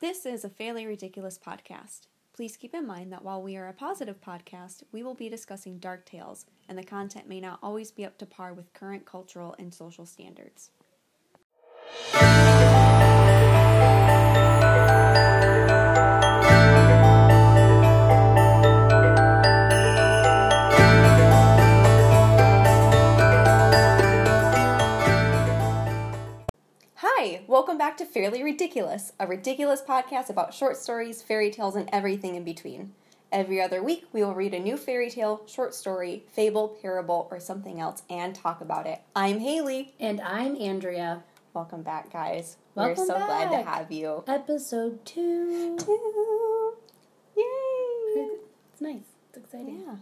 [0.00, 2.06] This is a fairly ridiculous podcast.
[2.32, 5.78] Please keep in mind that while we are a positive podcast, we will be discussing
[5.78, 9.56] dark tales, and the content may not always be up to par with current cultural
[9.58, 10.70] and social standards.
[27.68, 32.34] Welcome back to Fairly Ridiculous, a ridiculous podcast about short stories, fairy tales, and everything
[32.34, 32.94] in between.
[33.30, 37.38] Every other week, we will read a new fairy tale, short story, fable, parable, or
[37.38, 39.02] something else and talk about it.
[39.14, 39.92] I'm Haley.
[40.00, 41.24] And I'm Andrea.
[41.52, 42.56] Welcome back, guys.
[42.74, 44.24] Welcome We're so glad to have you.
[44.26, 45.76] Episode two.
[45.78, 46.72] Two.
[47.36, 47.42] Yay!
[48.72, 49.02] It's nice.
[49.28, 49.82] It's exciting.
[49.86, 49.96] Yeah.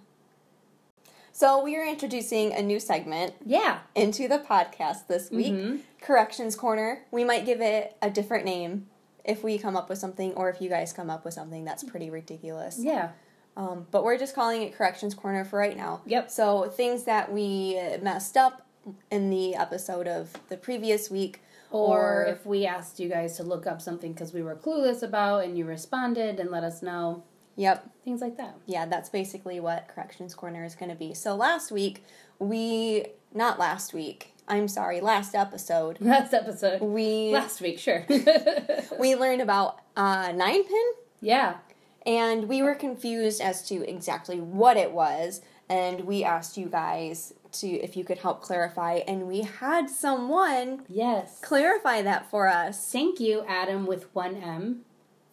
[1.36, 3.80] So, we are introducing a new segment Yeah.
[3.94, 5.80] into the podcast this week Mhm.
[6.00, 7.02] Corrections Corner.
[7.10, 8.88] We might give it a different name
[9.22, 11.84] if we come up with something or if you guys come up with something that's
[11.84, 12.78] pretty ridiculous.
[12.78, 13.10] Yeah.
[13.54, 16.00] Um, but we're just calling it Corrections Corner for right now.
[16.06, 16.30] Yep.
[16.30, 18.62] So, things that we messed up
[19.10, 21.42] in the episode of the previous week.
[21.70, 25.02] Or, Or- if we asked you guys to look up something because we were clueless
[25.02, 27.24] about and you responded and let us know.
[27.56, 27.90] Yep.
[28.04, 28.56] Things like that.
[28.66, 31.14] Yeah, that's basically what Corrections Corner is going to be.
[31.14, 32.04] So, last week,
[32.38, 36.80] we, not last week, I'm sorry, last episode, Last episode.
[36.80, 38.04] we Last week, sure.
[39.00, 40.86] we learned about uh, nine pin
[41.20, 41.56] yeah.
[42.04, 47.32] and we were confused as to exactly what it was and we asked you guys
[47.52, 51.40] to if you could help clarify and we had someone Yes.
[51.42, 54.82] clarify that for us Thank you, Adam with one M,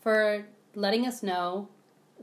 [0.01, 1.67] for letting us know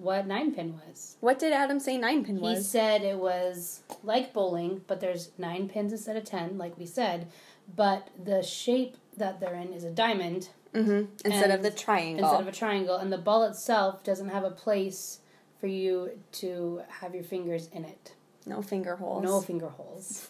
[0.00, 1.16] what nine pin was.
[1.20, 2.58] what did adam say nine pin was?
[2.58, 6.86] He said it was like bowling, but there's nine pins instead of ten, like we
[6.86, 7.28] said.
[7.76, 12.40] But the shape that they're in is a diamond hmm instead of the triangle instead
[12.40, 15.20] of a triangle, and the ball itself doesn't have a place
[15.60, 18.14] for you to have your fingers in it.
[18.46, 20.28] no finger holes No finger holes.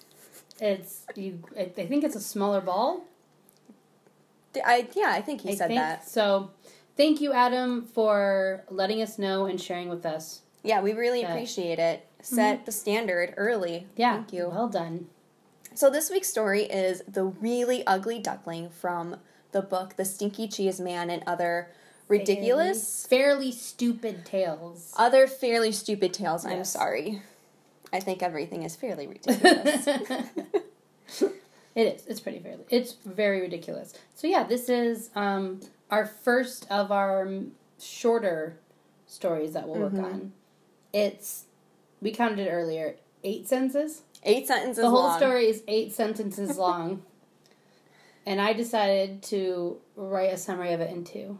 [0.61, 1.43] It's you.
[1.57, 3.05] I I think it's a smaller ball.
[4.65, 6.51] I, yeah i think he I said think that so.
[7.01, 10.43] Thank you, Adam, for letting us know and sharing with us.
[10.63, 11.33] yeah we really Yeah.
[11.33, 15.09] appreciate it set the standard early Yeah, thank you Well done.
[15.75, 19.17] So this week's story is The Really Ugly Duckling from
[19.53, 21.71] the book The Stinky Cheese Man and Other
[22.09, 24.93] Ridiculous fairly stupid tales.
[24.99, 26.45] Other Fairly Stupid Tales.
[26.45, 27.23] I'm sorry.
[27.95, 29.87] I think everything is fairly ridiculous.
[31.75, 32.05] It is.
[32.07, 32.65] It's pretty fairly.
[32.69, 33.95] It's very ridiculous.
[34.15, 35.61] So yeah, this is um,
[35.91, 37.29] our first of our
[37.81, 38.59] shorter
[39.07, 40.05] stories that we'll work Mm-hmm.
[40.05, 40.33] on.
[40.93, 41.45] It's
[42.01, 42.97] we counted it earlier.
[43.23, 44.03] Eight sentences.
[44.23, 45.19] Eight sentences The whole long.
[45.19, 47.03] story is eight sentences long,
[48.27, 51.39] and I decided to write a summary of it in two.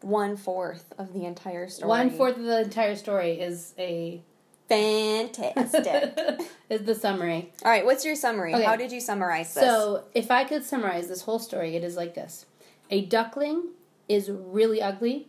[0.00, 1.88] One fourth of the entire story.
[1.88, 4.22] One fourth of the entire story is a
[4.68, 6.40] Fantastic.
[6.70, 7.52] is the summary.
[7.64, 8.54] All right, what's your summary?
[8.54, 8.64] Okay.
[8.64, 9.62] How did you summarize this?
[9.64, 12.46] So, if I could summarize this whole story, it is like this
[12.92, 13.70] A duckling
[14.08, 15.26] is really ugly,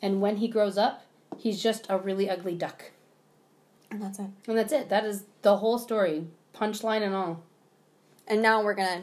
[0.00, 1.04] and when he grows up,
[1.38, 2.90] he's just a really ugly duck.
[3.90, 4.30] and that's it.
[4.48, 4.88] And that's it.
[4.88, 7.42] That is the whole story, punchline and all.
[8.26, 9.02] And now we're gonna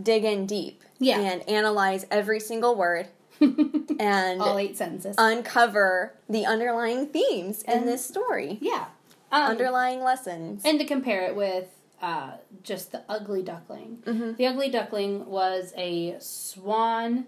[0.00, 0.82] dig in deep.
[0.98, 1.18] Yeah.
[1.18, 3.08] And analyze every single word
[3.40, 5.16] and all eight sentences.
[5.18, 8.58] uncover the underlying themes in this story.
[8.60, 8.86] yeah.
[9.32, 10.62] Um, underlying lessons.
[10.64, 11.68] and to compare it with
[12.04, 12.32] uh,
[12.62, 13.98] just the ugly duckling.
[14.04, 14.34] Mm-hmm.
[14.34, 17.26] The ugly duckling was a swan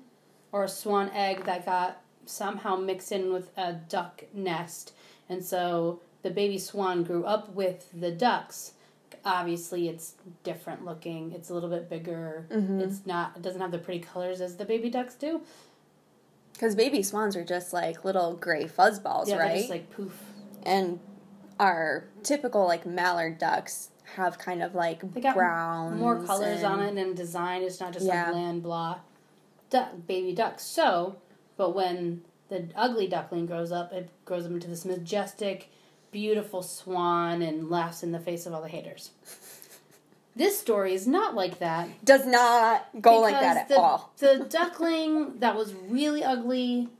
[0.53, 4.92] or a swan egg that got somehow mixed in with a duck nest.
[5.31, 8.72] And so the baby swan grew up with the ducks.
[9.25, 10.14] Obviously, it's
[10.44, 11.32] different looking.
[11.32, 12.47] It's a little bit bigger.
[12.50, 12.81] Mm-hmm.
[12.81, 13.32] It's not.
[13.37, 15.41] It doesn't have the pretty colors as the baby ducks do.
[16.53, 19.56] Because baby swans are just like little gray fuzzballs, Yeah, right?
[19.58, 20.12] just like poof.
[20.64, 21.00] and
[21.58, 25.00] our typical like mallard ducks have kind of like
[25.34, 27.62] browns, more colors on it and design.
[27.62, 28.31] It's not just Yeah.
[28.31, 29.00] a bland blah.
[29.71, 30.65] Duck, baby ducks.
[30.65, 31.17] So,
[31.56, 35.70] but when the ugly duckling grows up, it grows up into this majestic,
[36.12, 39.11] beautiful swan and laughs in the face of all the haters.
[40.37, 42.05] This story is not like that.
[42.05, 44.12] Does not go like that at the, all.
[44.19, 46.91] The duckling that was really ugly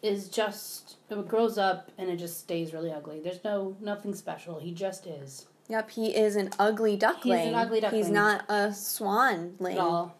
[0.00, 3.18] is just it grows up and it just stays really ugly.
[3.18, 4.60] There's no nothing special.
[4.60, 7.38] He just is Yep, he is an ugly duckling.
[7.38, 8.02] He's an ugly duckling.
[8.02, 9.72] He's not a swanling.
[9.74, 10.14] at all.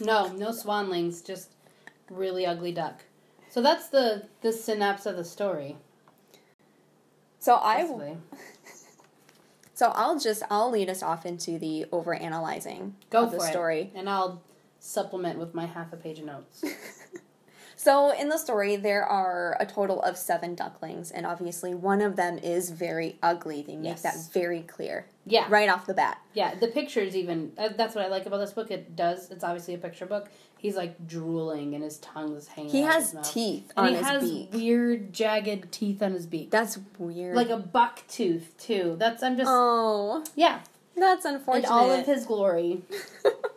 [0.00, 1.50] No, no swanlings, just
[2.10, 3.04] really ugly duck.
[3.50, 5.76] So that's the the synapse of the story.
[7.38, 8.16] So I basically.
[9.74, 13.44] so I'll just I'll lead us off into the over analyzing go of for the
[13.44, 13.92] it, story.
[13.94, 14.42] and I'll
[14.80, 16.64] supplement with my half a page of notes.
[17.78, 22.16] So in the story, there are a total of seven ducklings, and obviously one of
[22.16, 23.62] them is very ugly.
[23.62, 24.02] They make Yes.
[24.02, 25.46] that very clear Yeah.
[25.50, 26.18] right off the bat.
[26.32, 28.70] Yeah, the pictures even uh, that's what I like about this book.
[28.70, 29.30] It does.
[29.30, 30.28] It's obviously a picture book.
[30.58, 32.70] He's like drooling and his tongue is hanging.
[32.70, 34.52] He has teeth and on he his has beak.
[34.54, 37.36] weird jagged teeth on his beak, That's weird.
[37.36, 38.96] like a buck tooth too.
[38.98, 40.60] That's I'm just oh, yeah.
[40.96, 41.70] that's In unfortunate.
[41.70, 42.82] all of his glory.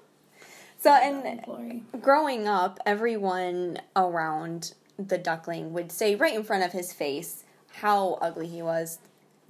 [0.80, 6.92] so and growing up, everyone around the duckling would say right in front of his
[6.94, 9.00] face how ugly he was.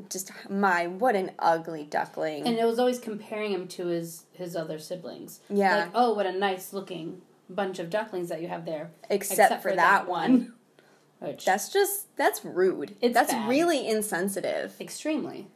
[0.09, 2.47] Just my what an ugly duckling.
[2.47, 5.41] And it was always comparing him to his his other siblings.
[5.49, 8.91] yeah, Like, oh, what a nice looking bunch of ducklings that you have there.
[9.09, 10.53] except, for, that, one.
[11.19, 12.95] Which That's just that's rude.
[13.01, 13.49] It's that's bad.
[13.49, 14.79] really insensitive.
[14.79, 15.47] extremely.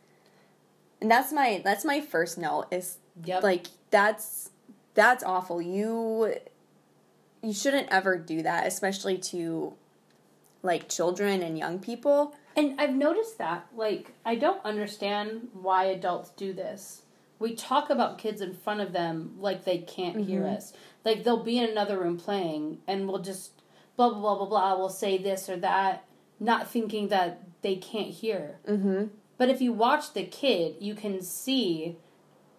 [1.00, 3.44] And that's my that's my first note is Yep.
[3.44, 4.50] like that's
[4.94, 5.62] that's awful.
[5.62, 6.36] You
[7.42, 9.74] you shouldn't ever do that, especially to
[10.62, 12.36] like children and young people.
[12.56, 17.02] And I've noticed that, like, I don't understand why adults do this.
[17.40, 20.56] We talk about kids in front of them like they can't hear Mhm.
[20.58, 20.72] us.
[21.04, 23.52] Like, they'll be in another room playing, and we'll just
[23.98, 24.78] blah, blah, blah, blah, blah.
[24.78, 26.06] We'll say this or that,
[26.40, 28.60] not thinking that they can't hear.
[28.68, 29.06] Mm-hmm.
[29.38, 31.98] But if you watch the kid, you can see,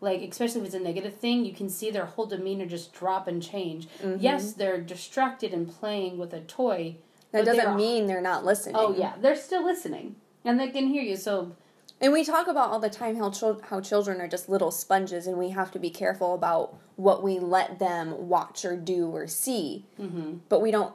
[0.05, 3.27] like, especially if it's a negative thing, you can see their whole demeanor just drop
[3.27, 3.89] and change.
[4.03, 4.19] Mhm.
[4.21, 6.97] Yes, they're distracted and playing with a toy.
[7.33, 8.77] That they're- doesn't mean they're not listening.
[8.79, 10.15] Oh, yeah, they're still listening.
[10.45, 11.53] And they can hear you, so
[12.01, 15.27] And we talk about all the time how chil- how children are just little sponges,
[15.27, 19.27] and we have to be careful about what we let them watch or do or
[19.27, 19.85] see.
[19.97, 20.93] hmm But we don't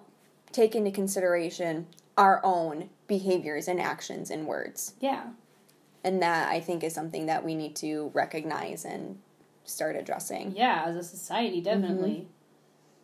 [0.52, 4.94] take into consideration our own behaviors and actions and words.
[5.00, 5.24] Yeah.
[6.04, 9.20] And that I think is something that we need to recognize and
[9.66, 10.56] start addressing.
[10.56, 11.82] Yeah, as a society, mm-hmm.
[11.82, 12.28] definitely.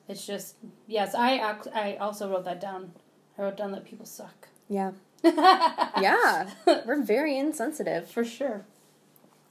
[0.08, 0.56] It's just
[0.88, 1.14] yes.
[1.16, 2.94] I I also wrote that down.
[3.38, 4.48] I wrote down that people suck.
[4.70, 4.92] Yeah,
[5.24, 6.50] Yeah.
[6.86, 8.10] We're very insensitive.
[8.10, 8.66] for sure.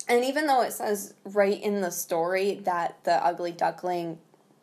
[0.08, 4.18] And even though it says right in the story that the ugly duckling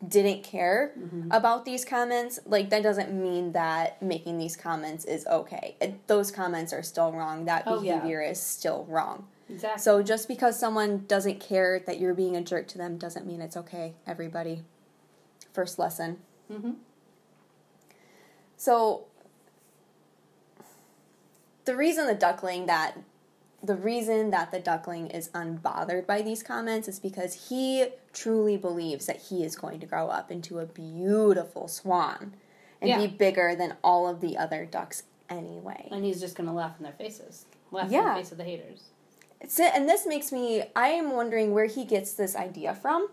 [0.06, 1.28] didn't care Mm-hmm.
[1.30, 5.76] about these comments, like that doesn't mean that making these comments is okay.
[5.80, 7.44] It, those comments are still wrong.
[7.44, 7.96] That Oh, yeah.
[7.96, 9.26] behavior is still wrong.
[9.48, 9.82] Exactly.
[9.82, 13.40] So just because someone doesn't care that you're being a jerk to them doesn't mean
[13.40, 14.62] it's okay, everybody.
[15.52, 16.18] First lesson.
[16.50, 16.72] hmm
[18.56, 19.04] So
[21.64, 22.98] the reason the duckling that
[23.62, 29.06] the reason that the duckling is unbothered by these comments is because he truly believes
[29.06, 32.34] that he is going to grow up into a beautiful swan
[32.80, 32.98] and Yeah.
[32.98, 35.88] be bigger than all of the other ducks anyway.
[35.92, 38.82] And he's just gonna laugh in their faces, laugh in the face of the haters.
[39.58, 43.08] And this makes me I am wondering where he gets this idea from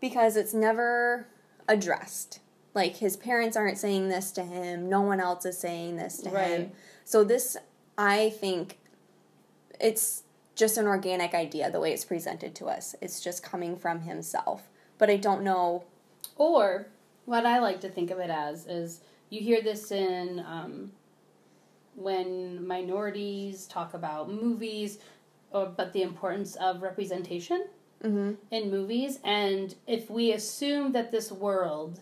[0.00, 1.26] because it's never
[1.68, 2.40] addressed.
[2.74, 6.30] Like his parents aren't saying this to him, no one else is saying this to
[6.30, 6.72] him.
[7.04, 7.56] So this
[7.96, 8.78] I think
[9.80, 12.94] it's just an organic idea the way it's presented to us.
[13.00, 14.68] It's just coming from himself.
[14.98, 15.84] But I don't know
[16.36, 16.88] Or
[17.26, 20.92] what I like to think of it as is you hear this in um,
[21.94, 24.98] when minorities talk about movies,
[25.50, 27.66] or but the importance of representation.
[28.02, 32.00] hmm in movies and if we assume that this world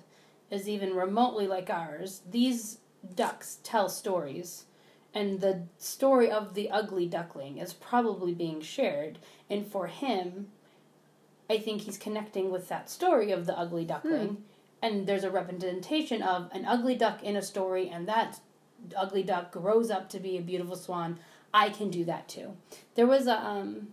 [0.50, 2.78] is even remotely like ours these
[3.14, 4.66] ducks tell stories
[5.16, 9.18] and the story of the ugly duckling is probably being shared.
[9.48, 10.48] And for him
[11.48, 14.44] i think he's connecting with that story of the ugly duckling.
[14.82, 18.40] And there's a representation of an ugly duck in a story and that
[18.96, 21.18] ugly duck grows up to be a beautiful swan.
[21.54, 22.56] I can do that too.
[22.94, 23.88] There was a um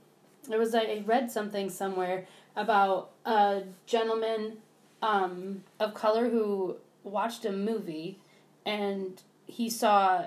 [0.49, 2.25] there was a, I read something somewhere
[2.55, 4.57] about a gentleman
[5.01, 8.19] um, of color who watched a movie
[8.65, 10.25] and he saw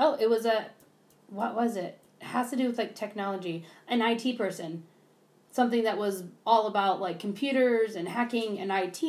[0.00, 0.66] oh it was a
[1.28, 1.98] what was it?
[2.20, 3.64] It has to do with like technology.
[3.86, 4.82] An IT person.
[5.52, 9.02] Something that was all about like computers and hacking and IT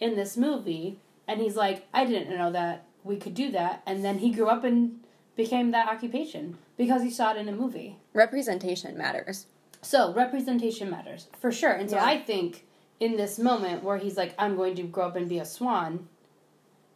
[0.00, 0.98] in this movie.
[1.28, 3.82] And he's like I didn't know that we could do that.
[3.86, 5.00] And then he grew up and
[5.36, 7.96] became that occupation because he saw it in a movie.
[8.14, 9.46] Representation matters.
[9.82, 12.04] so representation matters for sure, and so Yeah.
[12.04, 12.66] I think
[12.98, 16.08] in this moment where he's like, "I'm going to grow up and be a swan,"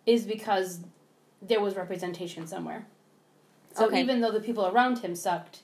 [0.05, 0.81] is because
[1.41, 2.87] there was representation somewhere.
[3.75, 4.01] So Okay.
[4.01, 5.61] even though the people around him sucked,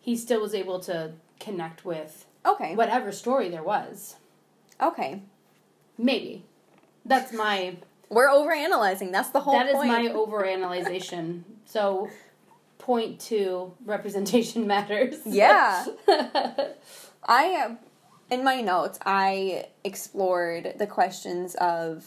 [0.00, 2.74] he still was able to connect with Okay.
[2.74, 4.16] whatever story there was.
[4.80, 5.22] Okay.
[5.98, 6.44] Maybe
[7.04, 7.76] that's my
[8.08, 9.10] We're overanalyzing.
[9.10, 9.88] That's the whole that is point.
[9.88, 11.42] my overanalyzation.
[11.64, 12.08] so
[12.78, 15.16] point two representation matters.
[15.24, 15.86] Yeah.
[17.28, 17.76] I,
[18.30, 22.04] in my notes, I explored the questions of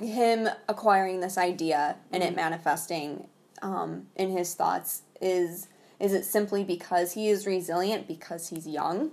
[0.00, 2.36] him acquiring this idea and it mm-hmm.
[2.36, 3.28] manifesting
[3.62, 9.10] um, in his thoughts is is it simply because he is resilient because he's young?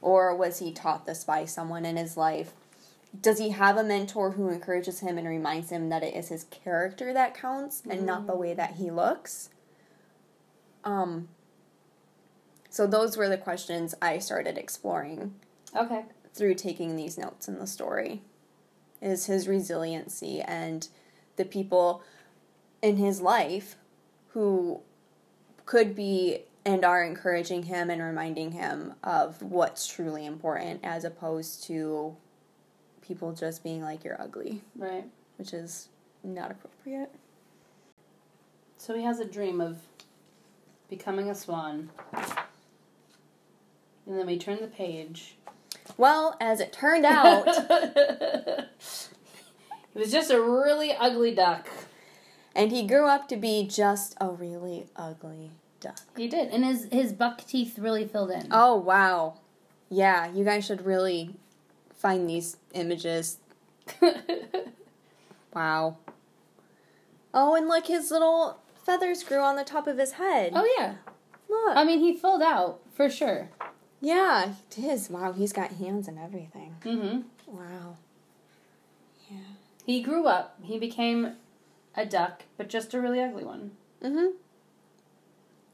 [0.00, 2.52] Or was he taught this by someone in his life?
[3.20, 6.44] Does he have a mentor who encourages him and reminds him that it is his
[6.44, 9.50] character that counts and not the way that he looks?
[10.84, 11.28] Um
[12.70, 15.34] so those were the questions i started exploring
[15.76, 16.04] Okay.
[16.32, 18.22] through taking these notes in the story.
[19.02, 20.88] Is his resiliency and
[21.36, 22.02] the people
[22.80, 23.76] in his life
[24.32, 24.80] who
[25.66, 31.64] could be and are encouraging him and reminding him of what's truly important as opposed
[31.64, 32.14] to
[33.02, 35.04] people just being like you're ugly Right.
[35.36, 35.88] which is
[36.22, 37.10] not appropriate
[38.76, 39.78] So he has a dream of
[40.88, 41.90] becoming a swan.
[44.06, 45.36] And then we turn the page.
[45.96, 48.68] well as it turned out it
[49.94, 51.68] was just a really ugly duck.
[52.54, 56.88] And he grew up to be just a really ugly duck He did, and his
[56.92, 58.48] his buck teeth really filled in.
[58.50, 59.38] Oh wow.
[59.88, 61.34] Yeah, you guys should really
[61.96, 63.38] find these images.
[65.54, 65.96] Wow.
[67.34, 70.52] Oh, and look, his little feathers grew on the top of his head.
[70.54, 70.94] oh yeah,
[71.48, 71.76] look.
[71.76, 73.48] I mean he filled out for sure.
[74.00, 75.10] yeah, it is.
[75.10, 76.76] Wow, he's got hands and everything.
[76.84, 77.20] Mm hmm
[77.56, 77.96] Wow.
[79.28, 79.38] Yeah.
[79.84, 80.56] He grew up.
[80.62, 81.34] He became
[82.00, 83.72] a duck, but just a really ugly one.
[84.02, 84.36] Mm-hmm.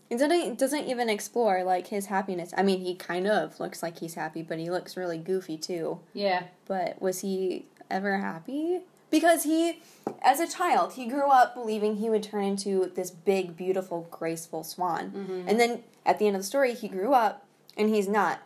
[0.08, 2.52] It doesn't, doesn't even explore like his happiness.
[2.56, 6.00] I mean, he kind of looks like he's happy, but he looks really goofy too.
[6.12, 6.44] Yeah.
[6.66, 8.80] But was he ever happy?
[9.10, 9.82] Because he,
[10.22, 14.64] as a child, he grew up believing he would turn into this big, beautiful, graceful
[14.64, 15.10] swan.
[15.10, 15.48] Mm-hmm.
[15.48, 17.44] And then at the end of the story, he grew up
[17.76, 18.40] and he's not.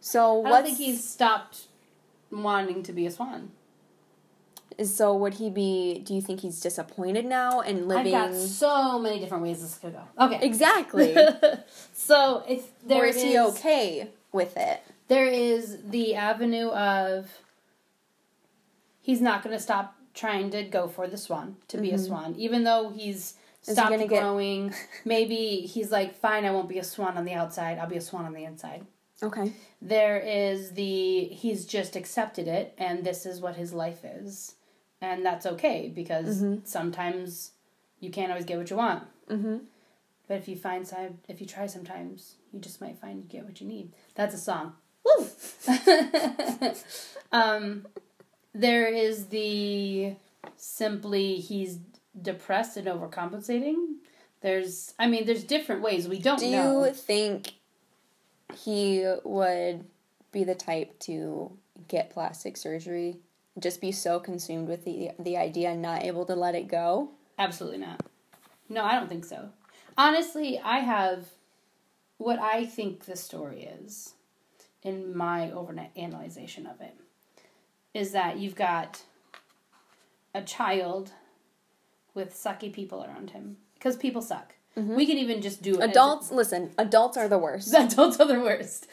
[0.00, 1.66] So I don't think he's stopped
[2.30, 3.50] wanting to be a swan.
[4.84, 6.00] So would he be?
[6.04, 8.14] Do you think he's disappointed now and living?
[8.14, 10.24] I've got so many different ways this could go.
[10.24, 10.38] Okay.
[10.42, 11.16] exactly.
[11.92, 14.82] so if there or is, he okay with it?
[15.12, 17.28] there is the avenue of
[19.02, 22.04] he's not going to stop trying to go for the swan to be a mm-hmm.
[22.04, 24.72] swan even though he's he stopped get- growing
[25.04, 28.00] maybe he's like fine i won't be a swan on the outside i'll be a
[28.00, 28.86] swan on the inside
[29.22, 29.52] Okay.
[29.80, 34.54] there is the he's just accepted it and this is what his life is
[35.02, 37.52] and that's okay because sometimes
[38.00, 39.04] you can't always get what you want.
[39.30, 39.58] Mm-hmm.
[40.28, 43.44] but if you find some if you try sometimes you just might find you get
[43.44, 43.92] what you need.
[44.14, 44.74] That's a song.
[45.04, 45.26] Woo!
[47.32, 47.86] um,
[48.54, 50.14] there is the
[50.56, 51.78] simply he's
[52.20, 53.96] depressed and overcompensating.
[54.40, 56.08] There's i mean there's different ways.
[56.08, 56.84] We don't Do know.
[56.86, 57.52] you think
[58.54, 59.84] he would
[60.30, 61.52] be the type to
[61.88, 63.18] get plastic surgery?
[63.58, 67.10] Just be so consumed with the the idea and not able to let it go?
[67.38, 68.00] Absolutely not.
[68.68, 69.50] No, I don't think so.
[69.98, 71.26] Honestly, I have
[72.16, 74.14] what I think the story is
[74.82, 76.96] in my overnight analyzation of it
[77.92, 79.02] is that you've got
[80.34, 81.12] a child
[82.14, 84.54] with sucky people around him because people suck.
[84.78, 84.96] Mm-hmm.
[84.96, 85.80] We can even just do it.
[85.82, 87.74] as- Adults, listen, adults are the worst.
[87.76, 88.86] Adults are the worst.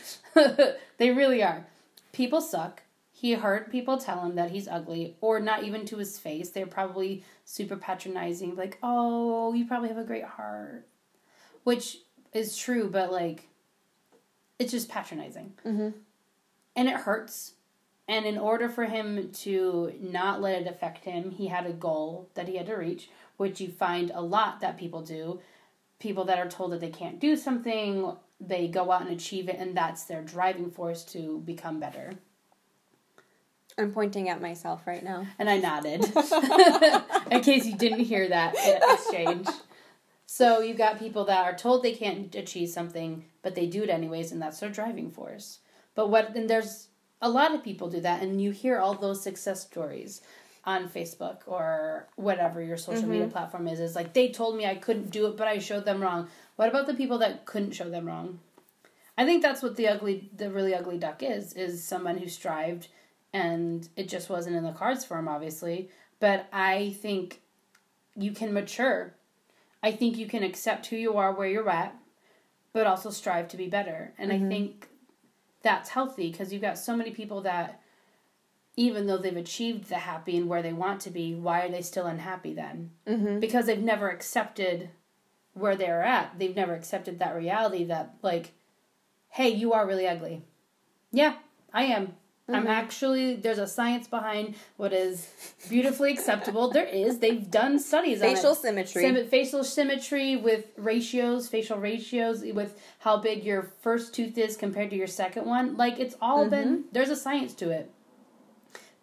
[0.98, 1.66] they really are.
[2.12, 2.82] People suck.
[3.20, 6.52] He heard people tell him that he's ugly, or not even to his face.
[6.52, 10.88] They're probably super patronizing, like, oh, you probably have a great heart.
[11.66, 11.98] Which
[12.32, 13.50] is true, but like,
[14.58, 15.52] it's just patronizing.
[15.66, 15.90] Mm-hmm.
[16.78, 17.56] And it hurts.
[18.08, 22.30] And in order for him to not let it affect him, he had a goal
[22.36, 25.42] that he had to reach, which you find a lot that people do.
[26.00, 29.58] People that are told that they can't do something, they go out and achieve it,
[29.60, 32.14] and that's their driving force to become better.
[33.80, 35.26] I'm pointing at myself right now.
[35.40, 36.04] And I nodded
[37.32, 39.48] in case you didn't hear that exchange.
[40.26, 43.90] So you've got people that are told they can't achieve something, but they do it
[43.90, 45.60] anyways, and that's their driving force.
[45.96, 46.88] But what and there's
[47.22, 50.22] a lot of people do that, and you hear all those success stories
[50.66, 53.32] on Facebook or whatever your social media mm-hmm.
[53.32, 53.80] platform is.
[53.80, 56.28] Is like they told me I couldn't do it, but I showed them wrong.
[56.58, 58.40] What about the people that couldn't show them wrong?
[59.18, 61.54] I think that's what the ugly, the really ugly duck is.
[61.54, 62.88] Is someone who strived
[63.34, 65.90] and it just wasn't in the cards for him, obviously.
[66.20, 67.42] But I think
[68.16, 69.16] you can mature.
[69.82, 71.96] I think you can accept who you are, where you're at,
[72.74, 74.14] but also strive to be better.
[74.18, 74.90] And I think
[75.62, 77.82] that's healthy because you've got so many people that,
[78.76, 81.82] even though they've achieved the happy and where they want to be, why are they
[81.82, 82.92] still unhappy then?
[83.08, 83.40] Mm-hmm.
[83.40, 84.90] Because they've never accepted
[85.54, 86.38] where they're at.
[86.38, 88.52] They've never accepted that reality that, like,
[89.30, 90.44] hey, you are really ugly.
[91.12, 91.36] Yeah,
[91.74, 92.16] I am.
[92.50, 92.72] I'm mm-hmm.
[92.72, 95.30] actually there's a science behind what is
[95.70, 96.72] beautifully acceptable.
[96.72, 97.20] There is.
[97.20, 98.36] They've done studies Facial on.
[98.36, 99.02] Facial symmetry.
[99.02, 104.90] Sim- facial symmetry with ratios, facial ratios with how big your first tooth is compared
[104.90, 105.78] to your second one.
[105.78, 106.88] Like it's all been mm-hmm.
[106.92, 107.92] there's a science to it.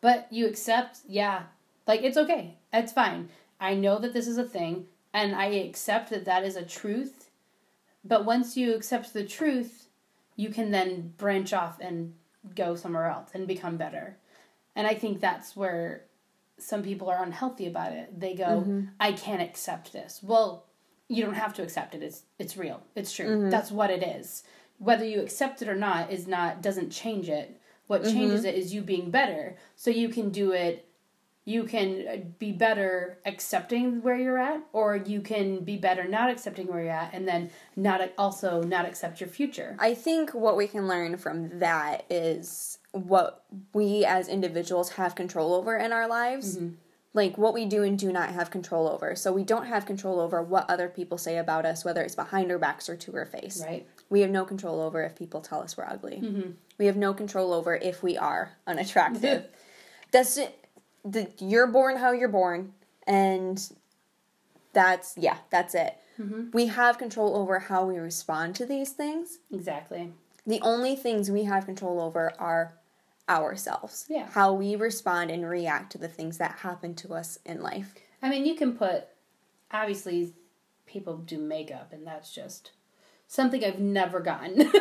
[0.00, 1.45] But you accept, yeah,
[1.87, 2.59] like it's okay.
[2.73, 3.29] It's fine.
[3.61, 7.31] I know that this is a thing and I accept that that is a truth.
[8.05, 9.88] But once you accept the truth,
[10.37, 12.15] you can then branch off and
[12.55, 14.17] go somewhere else and become better.
[14.75, 16.05] And I think that's where
[16.59, 18.19] some people are unhealthy about it.
[18.19, 18.87] They go, mm-hmm.
[19.00, 20.21] I can't accept this.
[20.23, 20.65] Well,
[21.09, 22.03] you don't have to accept it.
[22.03, 22.83] It's it's real.
[22.95, 23.26] It's true.
[23.26, 23.50] Mm-hmm.
[23.50, 24.43] That's what it is.
[24.79, 27.61] Whether you accept it or not is not doesn't change it.
[27.87, 28.12] What mm-hmm.
[28.12, 29.57] changes it is you being better.
[29.76, 30.86] So you can do it
[31.47, 36.29] you can uh, be better accepting where you're at or you can be better not
[36.29, 39.76] accepting where you're at and then not also not accept your future.
[39.79, 45.55] I think what we can learn from that is what we as individuals have control
[45.55, 46.59] over in our lives.
[47.15, 49.15] Like what we do and do not have control over.
[49.15, 52.50] So we don't have control over what other people say about us, whether it's behind
[52.50, 53.62] our backs or to our face.
[53.65, 53.87] Right.
[54.11, 56.55] We have no control over if people tell us we're ugly.
[56.76, 59.47] We have no control over if we are unattractive.
[60.11, 60.65] That's it.
[61.08, 62.72] The, you're born how you're born,
[63.06, 63.60] and
[64.72, 65.96] that's yeah, that's it.
[66.20, 66.50] Mm-hmm.
[66.52, 69.38] We have control over how we respond to these things.
[69.52, 70.12] Exactly.
[70.46, 72.75] The only things we have control over are
[73.28, 74.06] ourselves.
[74.08, 74.28] Yeah.
[74.30, 77.94] How we respond and react to the things that happen to us in life.
[78.22, 79.08] I mean, you can put
[79.70, 80.32] obviously
[80.86, 82.70] people do makeup and that's just
[83.28, 84.71] something I've never gotten.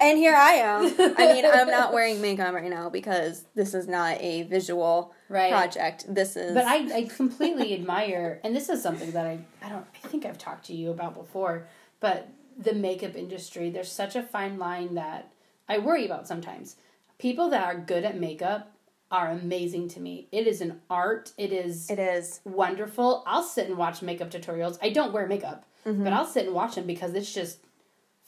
[0.00, 0.84] And here I am.
[1.16, 5.50] I mean, I'm not wearing makeup right now because this is not a visual Right.
[5.50, 6.04] project.
[6.12, 9.86] This is But I, I completely admire, and this is something that I, I don't,
[10.04, 11.66] I think I've talked to you about before,
[12.00, 15.32] but the makeup industry, there's such a fine line that
[15.68, 16.76] I worry about sometimes.
[17.18, 18.72] People that are good at makeup
[19.10, 20.28] are amazing to me.
[20.32, 21.32] It is an art.
[21.38, 22.40] It is it is.
[22.44, 23.22] wonderful.
[23.26, 24.78] I'll sit and watch makeup tutorials.
[24.82, 26.02] I don't wear makeup, Mm-hmm.
[26.04, 27.58] but I'll sit and watch them because it's just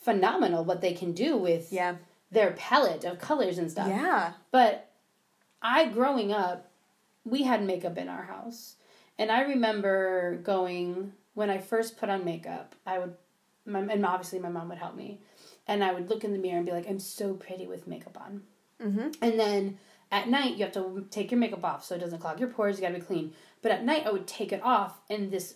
[0.01, 1.97] phenomenal what they can do with Yeah.
[2.31, 3.89] their palette of colors and stuff.
[3.89, 4.33] Yeah.
[4.51, 4.91] But
[5.61, 6.71] I, growing up,
[7.25, 8.77] we had makeup in our house.
[9.19, 13.15] And I remember going, when I first put on makeup, I would,
[13.67, 15.21] my, and obviously my mom would help me.
[15.67, 18.17] And I would look in the mirror and be like, I'm so pretty with makeup
[18.21, 18.43] on.
[18.83, 19.09] Mm-hmm.
[19.21, 19.79] And then
[20.13, 22.77] at night, you have to take your makeup off so it doesn't clog your pores.
[22.77, 23.33] You gotta be clean.
[23.61, 25.55] But at night, I would take it off, and this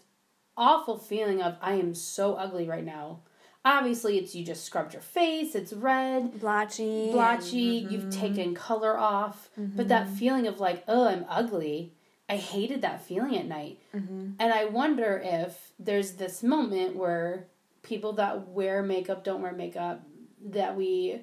[0.57, 3.21] awful feeling of I am so ugly right now.
[3.65, 5.55] Obviously, it's you just scrubbed your face.
[5.55, 7.13] It's red, Blotchy.
[7.13, 7.87] blotchy.
[7.89, 8.21] You've mm-hmm.
[8.21, 10.17] taken color off, but that mm-hmm.
[10.17, 11.93] feeling of like, oh, I'm ugly.
[12.29, 14.31] I hated that feeling at night, mm-hmm.
[14.39, 17.47] and I wonder if there's this moment where
[17.83, 20.03] people that wear makeup don't wear makeup
[20.45, 21.21] that we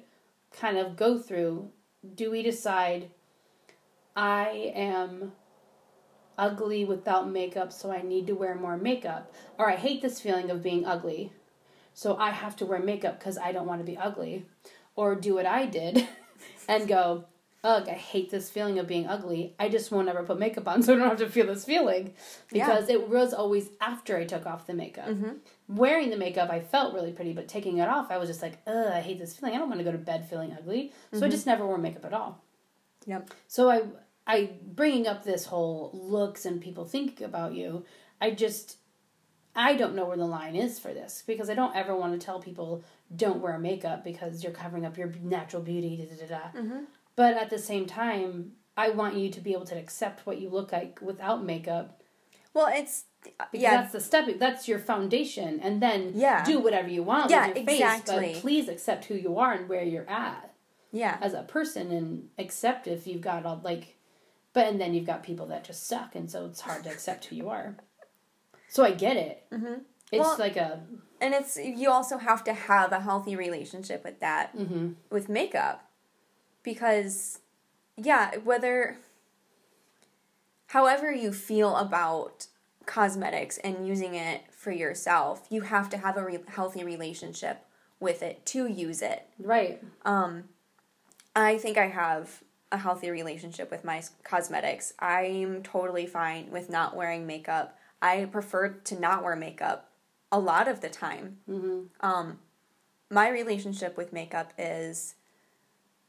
[0.52, 1.70] kind of go through
[2.14, 3.10] do we decide
[4.16, 5.32] I am
[6.40, 9.32] ugly without makeup, so I need to wear more makeup?
[9.58, 11.32] Or I hate this feeling of being ugly,
[11.92, 14.46] so I have to wear makeup because I don't want to be ugly?
[14.96, 16.08] Or do what I did
[16.68, 17.26] and go,
[17.62, 19.54] ugh, I hate this feeling of being ugly.
[19.58, 22.14] I just won't ever put makeup on so I don't have to feel this feeling.
[22.50, 25.08] Because it was always after I took off the makeup.
[25.08, 25.32] Hmm.
[25.68, 28.58] Wearing the makeup, I felt really pretty, but taking it off, I was just like,
[28.66, 29.54] ugh, I hate this feeling.
[29.54, 30.92] I don't want to go to bed feeling ugly.
[31.12, 32.42] So I just never wore makeup at all.
[33.06, 33.30] Yep.
[33.46, 33.82] So I,
[34.32, 37.84] I bringing up this whole looks and people think about you.
[38.20, 38.76] I just,
[39.56, 42.24] I don't know where the line is for this because I don't ever want to
[42.24, 45.96] tell people don't wear makeup because you're covering up your natural beauty.
[45.96, 46.58] Da, da, da, da.
[46.60, 46.84] Mm-hmm.
[47.16, 50.48] But at the same time, I want you to be able to accept what you
[50.48, 52.00] look like without makeup
[52.54, 53.04] Well, it's
[53.38, 53.76] uh, because yeah.
[53.80, 54.24] that's the step.
[54.38, 56.44] That's your foundation, and then Yeah.
[56.44, 57.80] do whatever you want Yeah, with your face.
[57.80, 58.32] exactly.
[58.34, 60.54] But please accept who you are and where you're at
[60.92, 61.18] Yeah.
[61.20, 63.96] as a person and accept if you've got all like
[64.52, 67.24] but and then you've got people that just suck and so it's hard to accept
[67.26, 67.76] who you are
[68.68, 69.74] so i get it Mm-hmm.
[70.12, 70.80] it's Well- like a
[71.20, 74.94] And it's you also have to have a healthy relationship with that mhm.
[75.10, 75.78] with makeup
[76.62, 77.38] because
[77.96, 78.96] yeah, whether
[80.68, 82.46] however you feel about
[82.86, 87.64] cosmetics and using it for yourself, you have to have a re- healthy relationship
[87.98, 89.26] with it to use it.
[89.38, 90.44] right Um,
[91.36, 94.94] I think I have a healthy relationship with my cosmetics.
[94.98, 97.78] I'm totally fine with not wearing makeup.
[98.00, 99.90] I prefer to not wear makeup
[100.32, 101.38] a lot of the time.
[101.48, 101.80] mm-hmm.
[102.00, 102.38] Um,
[103.10, 105.16] my relationship with makeup is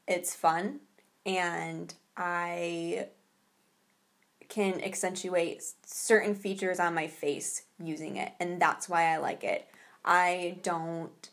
[0.06, 0.80] it's fun
[1.26, 3.08] and I
[4.48, 9.66] can accentuate certain features on my face using it, and that's why I like it.
[10.04, 11.30] I don't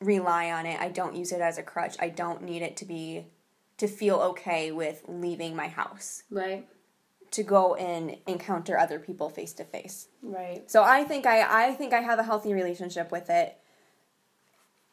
[0.00, 0.78] rely on it.
[0.78, 1.96] I don't use it as a crutch.
[1.98, 3.24] I don't need it to be
[3.78, 6.66] to feel okay with leaving my house Right.
[7.30, 10.08] to go and encounter other people face to face.
[10.22, 10.70] Right.
[10.70, 13.56] So I think I I think I have a healthy relationship with it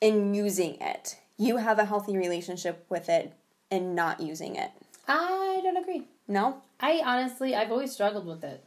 [0.02, 1.18] in using it.
[1.38, 3.34] You have a healthy relationship with it
[3.72, 4.72] in not using it.
[5.08, 6.08] I don't agree.
[6.28, 6.62] No?
[6.80, 8.64] I honestly, I've always struggled with it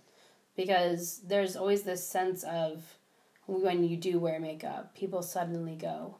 [0.56, 2.82] because there's always this sense of
[3.46, 6.16] when you do wear makeup, people suddenly go,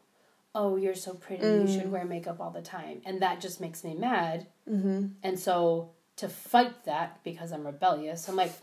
[0.59, 1.45] "Oh, you're so pretty.
[1.59, 4.37] You should wear makeup all the time," and that just makes me mad.
[4.69, 5.01] Mm-hmm.
[5.27, 5.91] And so
[6.21, 8.53] to fight that because I'm rebellious, I'm like,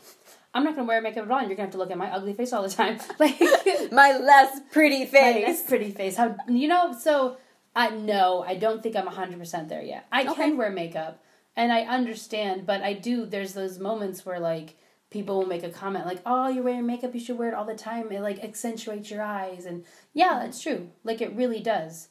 [0.53, 1.39] I'm not gonna wear makeup at all.
[1.39, 3.41] and You're gonna have to look at my ugly face all the time, like
[4.03, 5.35] My less pretty face.
[5.37, 6.15] my nice pretty face.
[6.21, 6.85] How you know?
[7.07, 7.39] So
[7.75, 10.03] I no, I don't think I'm hundred percent there yet.
[10.13, 10.35] I Okay.
[10.35, 11.15] can wear makeup,
[11.57, 13.15] and I understand, but I do.
[13.27, 14.77] There's those moments where like
[15.17, 17.15] people will make a comment like, "Oh, you're wearing makeup.
[17.15, 18.11] You should wear it all the time.
[18.13, 19.85] It like accentuates your eyes." And
[20.17, 20.89] yeah, that's true.
[21.05, 22.09] Like it really does.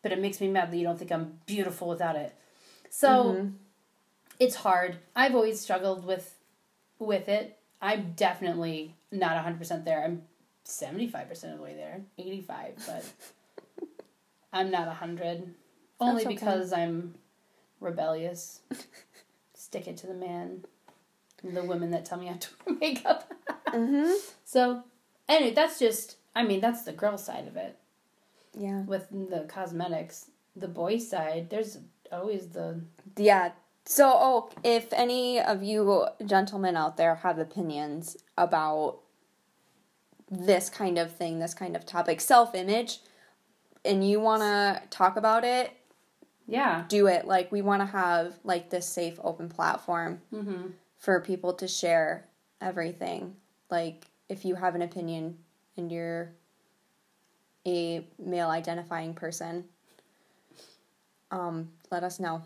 [0.00, 2.34] But it makes me mad that you don't think I'm beautiful without it.
[2.88, 3.50] So
[4.40, 4.96] it's hard.
[5.14, 6.34] I've always struggled with
[6.98, 7.58] with it.
[7.82, 10.02] I'm definitely not 100% there.
[10.02, 10.22] I'm
[10.64, 12.00] 75% of the way there.
[12.16, 13.86] 85, but
[14.52, 15.54] I'm not 100.
[16.00, 16.34] Only okay.
[16.34, 17.16] because I'm
[17.80, 18.60] rebellious.
[19.54, 20.64] Stick it to the man.
[21.42, 23.30] And the women that tell me I have to wear makeup.
[23.66, 24.16] Mhm.
[24.44, 24.84] So,
[25.28, 27.78] anyway, that's just I mean, that's the girl side of it
[28.54, 28.82] Yeah.
[28.82, 30.30] with the cosmetics.
[30.56, 31.78] The boy side, there's
[32.10, 32.80] always the
[33.16, 33.52] Yeah.
[33.84, 39.00] So, oh, if any of you gentlemen out there have opinions about
[40.30, 43.00] this kind of thing, this kind of topic, self image,
[43.84, 45.72] and you want to talk about it,
[46.46, 46.84] yeah.
[46.88, 47.26] do it.
[47.26, 50.68] Like, we want to have like this safe, open platform Mm-hmm.
[50.98, 52.28] for people to share
[52.60, 53.36] everything.
[53.70, 55.38] Like, if you have an opinion
[55.76, 56.32] and you're
[57.66, 59.64] a male identifying person,
[61.30, 62.42] um, let us know.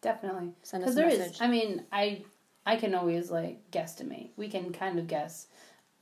[0.00, 0.52] Definitely.
[0.62, 1.18] Send us a there is.
[1.18, 1.38] message.
[1.40, 2.22] I mean, I
[2.66, 4.30] I can always like guesstimate.
[4.36, 5.46] We can kind of guess.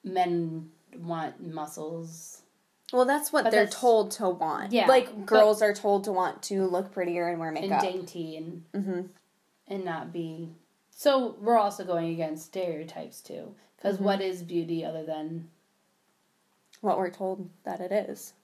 [0.04, 2.42] Men want muscles.
[2.92, 4.72] Well, that's what But they're that's- told to want.
[4.72, 7.80] Yeah, like girls are told to want to look prettier and wear and makeup.
[7.82, 9.00] dainty and hmm
[9.68, 10.50] and not be.
[10.90, 13.54] So we're also going against stereotypes too.
[13.76, 14.04] Because Mm-hmm.
[14.04, 15.48] what is beauty other than?
[16.82, 18.34] What we're told that it is.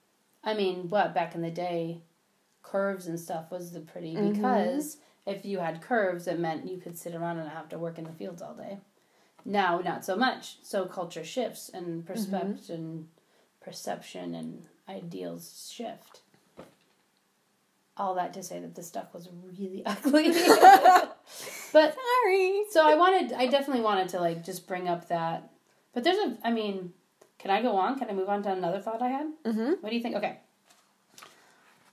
[0.43, 2.01] I mean, what back in the day,
[2.63, 4.33] curves and stuff was the pretty Mm-hmm.
[4.33, 4.97] because
[5.27, 7.97] if you had curves, it meant you could sit around and not have to work
[7.99, 8.77] in the fields all day.
[9.45, 10.57] Now, not so much.
[10.63, 12.73] So culture shifts and perspective Mm-hmm.
[12.73, 13.07] and
[13.61, 16.21] perception and ideals shift.
[17.97, 19.27] All that to say that this stuff was
[19.59, 20.29] really ugly.
[21.73, 22.63] but Sorry.
[22.71, 25.51] so I wanted, I definitely wanted to like just bring up that.
[25.93, 26.93] But there's a, I mean,
[27.39, 27.97] can I go on?
[27.97, 29.27] Can I move on to another thought I had?
[29.45, 29.71] Mm-hmm.
[29.81, 30.15] What do you think?
[30.15, 30.37] Okay.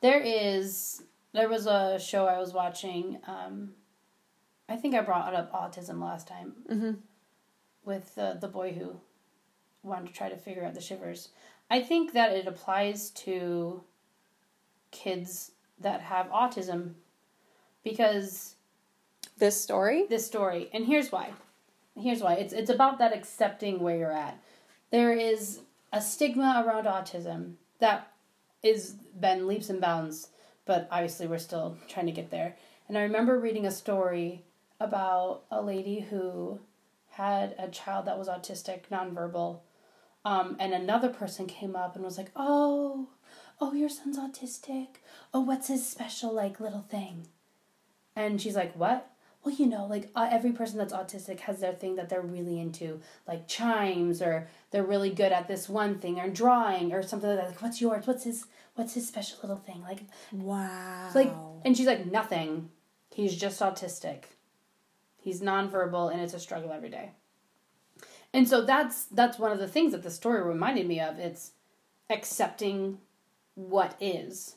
[0.01, 3.19] There is, there was a show I was watching.
[3.27, 3.71] Um,
[4.69, 6.91] I think I brought up autism last time Mm-hmm.
[7.85, 8.97] with uh, the boy who
[9.83, 11.29] wanted to try to figure out the shivers.
[11.71, 13.83] I think that it applies to
[14.91, 16.95] kids that have autism
[17.85, 18.55] because
[19.39, 20.07] This story.
[20.09, 21.31] this story and here's why
[21.97, 24.39] here's why it's it's about that accepting where you're at
[24.90, 25.61] there is
[25.92, 28.12] a stigma around autism that
[28.62, 30.29] is been leaps and bounds
[30.64, 32.57] but obviously we're still trying to get there.
[32.88, 34.44] And i remember reading a story
[34.81, 36.61] about a lady who
[37.11, 39.61] had a child that was autistic nonverbal
[40.25, 43.09] um, and another person came up and was like oh
[43.61, 44.88] oh your son's autistic.
[45.33, 47.29] Oh what's his special like little thing?
[48.14, 49.11] And she's like, "What?"
[49.47, 52.59] Well, you know, like uh, every person that's autistic has their thing that they're really
[52.59, 57.31] into, like chimes, or they're really good at this one thing, or drawing, or something
[57.31, 57.47] like that.
[57.51, 58.09] Like, what's yours?
[58.09, 58.47] What's his?
[58.75, 59.83] What's his special little thing?
[59.83, 60.01] Like,
[60.33, 61.13] Wow.
[61.15, 61.33] like,
[61.65, 62.71] and she's like, nothing.
[63.15, 64.25] He's just autistic.
[65.17, 67.13] He's nonverbal, and it's a struggle every day.
[68.33, 71.21] And so that's that's one of the things that the story reminded me of.
[71.21, 71.53] It's
[72.11, 72.99] accepting
[73.55, 74.57] what is.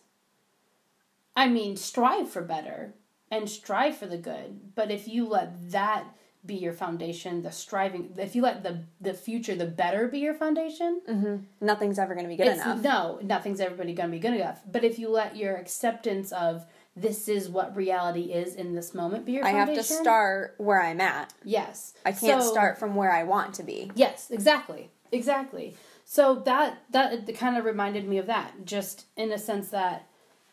[1.35, 2.95] I mean, strive for better
[3.31, 4.75] and strive for the good.
[4.75, 6.05] But if you let that
[6.45, 10.33] be your foundation, the striving, if you let the the future, the better be your
[10.33, 12.81] foundation, hmm Nothing's ever going to be good it's, enough.
[12.81, 14.61] No, nothing's everybody gonna be good enough.
[14.69, 16.65] But if you let your acceptance of
[16.95, 19.61] this is what reality is in this moment be your foundation.
[19.61, 19.95] I foundation.
[19.95, 21.33] have to start where I'm at.
[21.43, 21.93] Yes.
[22.05, 23.91] I can't So- start from where I want to be.
[23.95, 24.89] Yes, exactly.
[25.11, 25.75] Exactly.
[26.05, 30.07] So that that kind of reminded me of that, just in a sense that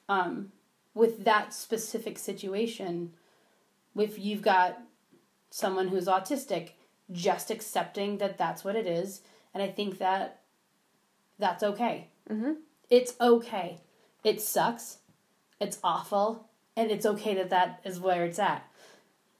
[0.08, 0.52] um,
[0.96, 3.12] with that specific situation,
[3.94, 4.78] if you've got
[5.50, 6.70] someone who's autistic,
[7.12, 9.20] just accepting that that's what it is,
[9.52, 10.40] and I think that
[11.38, 12.08] that's okay.
[12.30, 12.52] Mm-hmm.
[12.88, 13.78] It's okay.
[14.24, 14.98] It sucks.
[15.60, 16.48] It's awful.
[16.76, 18.68] and it's okay that that is where it's at.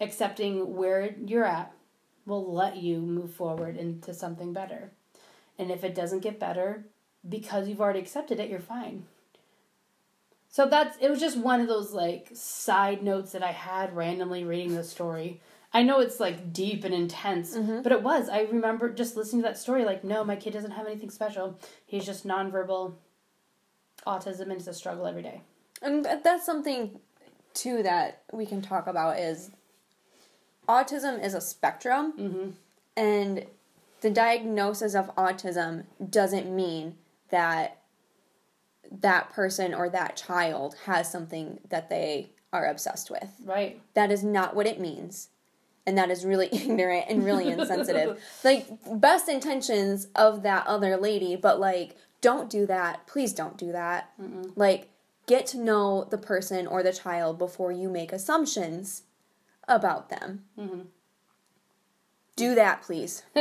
[0.01, 1.73] Accepting where you're at
[2.25, 4.90] will let you move forward into something better.
[5.59, 6.85] And if it doesn't get better,
[7.29, 9.05] because you've already accepted it, you're fine.
[10.57, 14.42] So that's it was just one of those like side notes that I had randomly
[14.42, 15.42] reading the story.
[15.75, 17.83] I know it's like deep and intense, Mm-hmm.
[17.83, 18.31] but it was.
[18.31, 21.61] I remember just listening to that story like no, my kid doesn't have anything special.
[21.85, 22.95] He's just nonverbal
[24.07, 25.42] autism and it's a struggle every day.
[25.83, 27.01] And that's something
[27.53, 29.51] too that we can talk about is
[30.66, 32.51] autism is a spectrum Mm-hmm.
[32.97, 33.45] and
[34.01, 36.95] the diagnosis of autism doesn't mean
[37.29, 37.83] that
[38.90, 43.31] that person or that child has something that they are obsessed with.
[43.44, 43.81] Right.
[43.94, 45.29] That is not what it means.
[45.87, 48.20] And that is really ignorant and really insensitive.
[48.44, 53.07] like, best intentions of that other lady, but like, don't do that.
[53.07, 54.11] Please don't do that.
[54.57, 54.88] Like,
[55.27, 59.03] get to know the person or the child before you make assumptions
[59.68, 60.44] about them.
[60.59, 60.81] Mm-hmm.
[62.37, 63.22] Do that, please,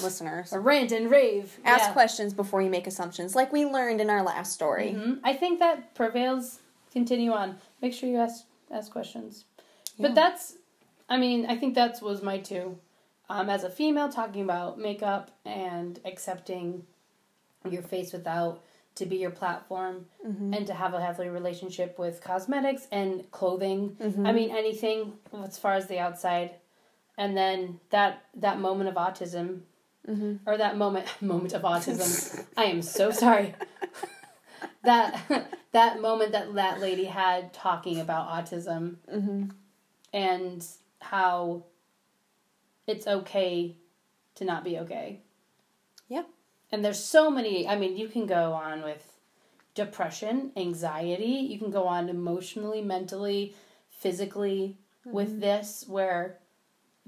[0.00, 0.52] listeners.
[0.52, 1.58] A rant and rave.
[1.64, 1.92] Ask Yeah.
[1.92, 4.94] questions before you make assumptions, like we learned in our last story.
[4.96, 5.20] Mhm.
[5.24, 6.60] I think that prevails.
[6.92, 7.58] Continue on.
[7.82, 9.44] Make sure you ask ask questions.
[9.96, 10.06] Yeah.
[10.08, 10.54] But that's,
[11.08, 12.78] I mean, I think that was my two.
[13.30, 16.86] Um, as a female, talking about makeup and accepting
[17.68, 18.62] your face without
[18.94, 23.96] to be your platform and to have a healthy relationship with cosmetics and clothing.
[24.24, 26.52] I mean, anything as far as the outside.
[27.18, 29.60] And then that that moment of autism,
[30.08, 30.36] mm-hmm.
[30.46, 32.44] or that moment moment of autism.
[32.56, 33.54] I am so sorry.
[34.84, 35.20] that
[35.72, 39.50] that moment that that lady had talking about autism mm-hmm.
[40.12, 40.66] and
[41.00, 41.64] how
[42.86, 43.76] it's okay
[44.36, 45.20] to not be okay.
[46.08, 46.22] Yeah.
[46.70, 49.18] And there's so many, I mean, you can go on with
[49.74, 53.54] depression, anxiety, you can go on emotionally, mentally,
[53.90, 55.40] physically with mm-hmm.
[55.40, 56.38] this where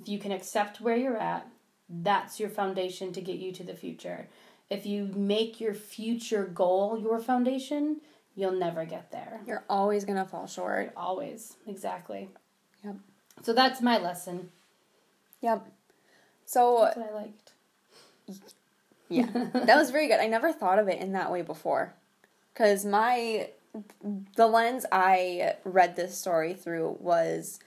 [0.01, 1.47] if you can accept where you're at,
[1.89, 4.29] that's your foundation to get you to the future.
[4.69, 8.01] If you make your future goal your foundation,
[8.37, 9.41] you'll never get there.
[9.47, 10.93] You're always going to fall short.
[10.97, 11.57] Always.
[11.67, 12.29] Exactly.
[12.85, 12.97] Yep.
[13.43, 14.51] So that's my lesson.
[15.41, 15.67] Yep.
[16.45, 17.53] So, That's what I liked.
[19.09, 20.21] yeah, that was very good.
[20.21, 21.95] I never thought of it in that way before.
[22.53, 23.51] Because my,
[24.37, 27.61] the lens I read this story through was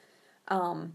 [0.50, 0.94] um,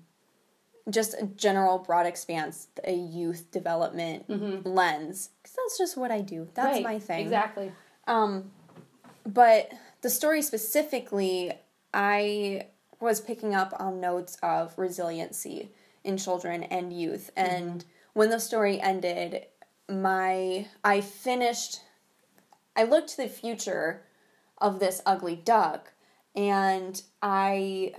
[0.90, 4.66] just a general broad expanse, a youth development mm-hmm.
[4.68, 5.31] lens.
[5.42, 6.48] Because that's just what I do.
[6.55, 7.20] That's Right, my thing.
[7.20, 7.72] Exactly.
[8.07, 8.51] Um,
[9.27, 9.70] but
[10.01, 11.53] the story specifically,
[11.92, 12.66] I
[13.01, 15.70] was picking up on notes of resiliency
[16.05, 17.31] in children and youth.
[17.37, 17.55] Mm-hmm.
[17.55, 19.46] And when the story ended,
[19.88, 21.81] my I finished.
[22.77, 24.03] I looked to the future
[24.59, 25.92] of this ugly duck,
[26.35, 27.94] and I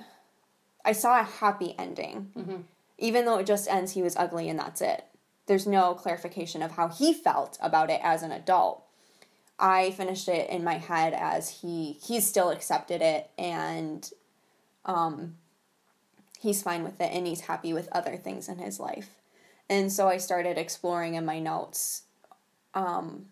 [0.86, 2.32] I saw a happy ending.
[2.38, 2.56] Mm-hmm.
[2.99, 5.05] Even though it just ends, he was ugly, and that's it.
[5.47, 8.83] There's no clarification of how he felt about it as an adult.
[9.57, 14.09] I finished it in my head as he he's still accepted it and
[14.85, 15.35] um
[16.39, 19.09] he's fine with it and he's happy with other things in his life.
[19.69, 22.03] And so I started exploring in my notes
[22.73, 23.25] um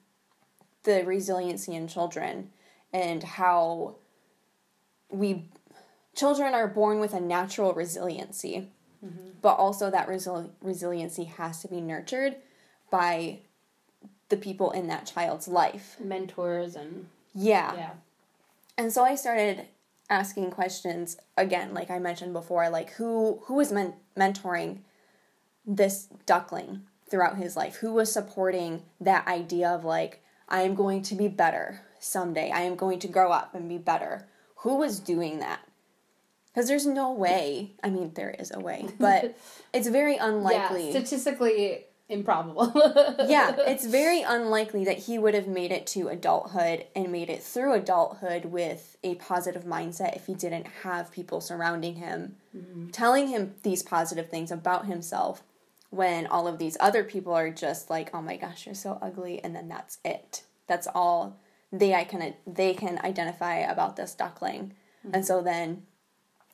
[0.84, 2.49] the resiliency in children
[2.91, 3.95] and how
[5.10, 5.49] we
[6.15, 8.69] children are born with a natural resiliency.
[9.05, 9.29] Mm-hmm.
[9.41, 12.36] But also that resil- resiliency has to be nurtured
[12.89, 13.39] by
[14.29, 15.95] the people in that child's life.
[15.99, 17.73] Mentors and Yeah.
[17.75, 17.91] yeah.
[18.77, 19.65] And so I started
[20.10, 24.79] asking questions again, like I mentioned before, like who who was men- mentoring
[25.65, 27.77] this duckling throughout his life?
[27.77, 32.51] Who was supporting that idea of like I am going to be better someday.
[32.51, 34.27] I am going to grow up and be better.
[34.57, 35.60] Who was doing that?
[36.58, 37.74] Because there's no way.
[37.84, 39.38] I mean, there is a way, but
[39.76, 40.86] it's very unlikely.
[40.86, 42.72] Yeah, statistically improbable.
[43.28, 47.43] yeah, it's very unlikely that he would have made it to adulthood and made it
[47.43, 52.88] through adulthood with a positive mindset if he didn't have people surrounding him mm-hmm.
[52.88, 55.43] telling him these positive things about himself
[55.91, 59.39] when all of these other people are just like, "Oh my gosh, you're so ugly,"
[59.43, 60.41] and then that's it.
[60.65, 61.38] That's all
[61.72, 64.74] they I can they can identify about this duckling.
[65.04, 65.22] And mm-hmm.
[65.22, 65.84] so then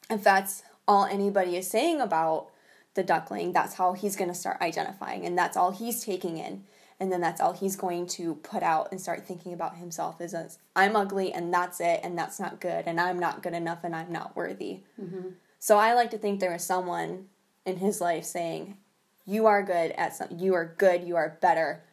[0.09, 2.49] if that's all anybody is saying about
[2.93, 6.63] the duckling, that's how he's going to start identifying, and that's all he's taking in.
[6.99, 10.33] And then that's all he's going to put out and start thinking about himself is
[10.33, 13.83] as I'm ugly and that's it, and that's not good, and I'm not good enough,
[13.83, 14.81] and I'm not worthy.
[15.01, 15.29] Mm-hmm.
[15.59, 17.25] So I like to think there is someone
[17.65, 18.77] in his life saying,
[19.25, 20.29] "You are good at some.
[20.37, 21.03] You are good.
[21.03, 21.83] You are better,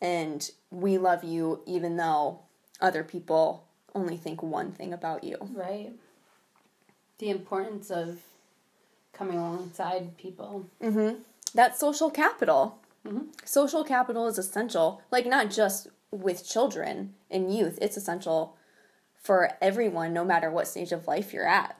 [0.00, 2.40] and we love you, even though
[2.80, 5.92] other people only think one thing about you." right.
[7.18, 8.20] The importance of
[9.12, 10.66] coming alongside people.
[10.82, 11.22] Mm-hmm.
[11.54, 12.78] That's social capital.
[13.06, 13.26] Mhm.
[13.44, 18.56] Social capital is essential, like not just with children and youth, it's essential
[19.14, 21.76] for everyone, no matter what stage of life you're at.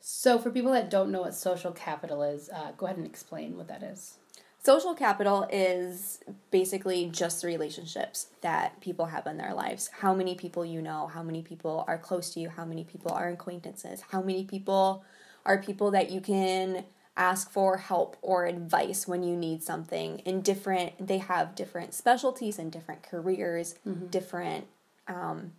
[0.00, 3.56] So, for people that don't know what social capital is, uh, go ahead and explain
[3.56, 4.18] what that is.
[4.66, 6.18] Social capital is
[6.50, 9.90] basically just the relationships that people have in their lives.
[10.00, 13.12] How many people you know, how many people are close to you, how many people
[13.12, 15.04] are acquaintances, how many people
[15.44, 16.84] are people that you can
[17.16, 20.18] ask for help or advice when you need something.
[20.24, 23.76] In different, they have different specialties and different careers,
[24.10, 24.66] different
[25.06, 25.52] um,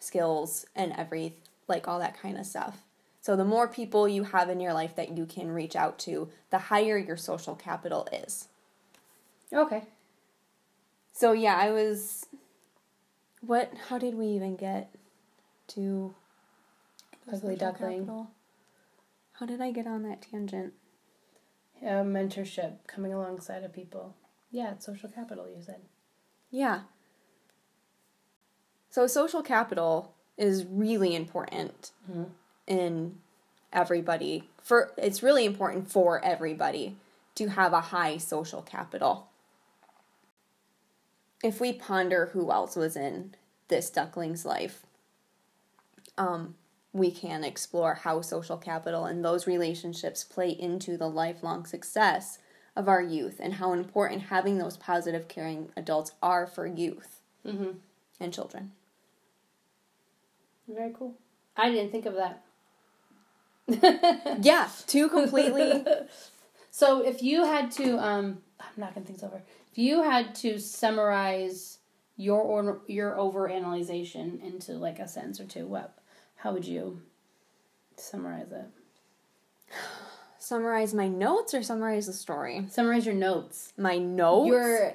[0.00, 1.34] skills, and every
[1.68, 2.85] like all that kind of stuff.
[3.26, 6.28] So the more people you have in your life that you can reach out to,
[6.50, 8.46] the higher your social capital is.
[9.52, 9.82] Okay.
[11.10, 12.26] So yeah, I was
[13.40, 14.94] what how did we even get
[15.74, 16.14] to
[17.26, 17.98] Ugly social duckling.
[18.02, 18.30] capital?
[19.32, 20.74] How did I get on that tangent?
[21.82, 24.14] Uh, mentorship, coming alongside of people.
[24.52, 25.80] Yeah, it's social capital, you said.
[26.52, 26.82] Yeah.
[28.88, 32.30] So social capital is really important Mhm.
[32.66, 33.16] In
[33.72, 34.48] everybody.
[34.62, 36.96] For it's really important for everybody
[37.36, 39.28] to have a high social capital.
[41.42, 43.34] If we ponder who else was in
[43.68, 44.86] this duckling's life,
[46.16, 46.54] um,
[46.92, 52.38] we can explore how social capital and those relationships play into the lifelong success
[52.74, 57.72] of our youth and how important having those positive, caring adults are for youth Mm-hmm.
[58.18, 58.72] and children.
[60.66, 61.14] Very cool.
[61.56, 62.42] I didn't think of that.
[64.40, 65.84] Yeah, two completely.
[66.70, 69.42] So if you had to, um, I'm knocking things over.
[69.72, 71.78] If you had to summarize
[72.18, 75.96] your or, your over analyzation into like a sentence or two, what?
[76.34, 77.00] How would you
[77.96, 78.66] summarize it?
[80.38, 82.66] summarize my notes or summarize the story?
[82.68, 83.72] Summarize your notes.
[83.76, 84.48] My notes.
[84.48, 84.94] Your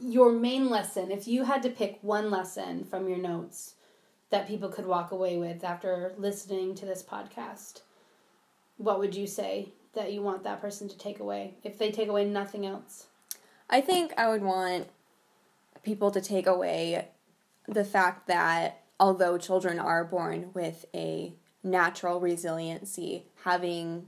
[0.00, 1.10] your main lesson.
[1.10, 3.74] If you had to pick one lesson from your notes
[4.30, 7.82] that people could walk away with after listening to this podcast,
[8.76, 12.08] what would you say that you want that person to take away if they take
[12.08, 13.06] away nothing else?
[13.68, 14.88] I think I would want
[15.82, 17.08] people to take away
[17.66, 24.06] the fact that although children are born with a natural resiliency, having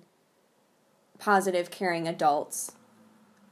[1.18, 2.72] positive, caring adults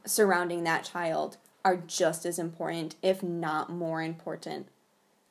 [0.05, 4.67] surrounding that child are just as important, if not more important,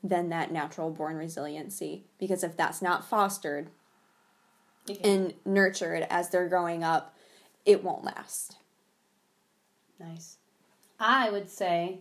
[0.03, 2.05] than that natural born resiliency.
[2.19, 3.71] Because if that's not fostered
[5.03, 7.15] and nurtured as they're growing up,
[7.65, 8.57] it won't last.
[9.99, 10.39] Nice.
[10.99, 12.01] I would say,